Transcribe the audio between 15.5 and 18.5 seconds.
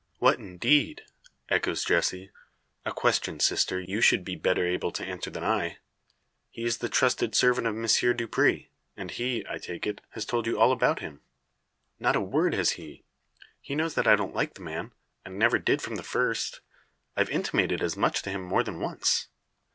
did from the first. I've intimated as much to him